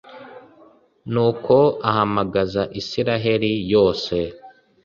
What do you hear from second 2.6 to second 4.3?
israheli yose